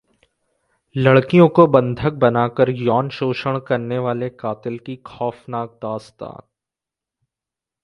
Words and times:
लड़कियों 0.95 1.47
को 1.49 1.65
बंधक 1.67 2.13
बनाकर 2.13 2.69
यौनशोषण 2.69 3.59
करने 3.59 3.99
वाले 3.99 4.29
कातिल 4.29 4.79
की 4.79 4.95
खौफनाक 5.05 5.79
दास्तान 5.81 6.41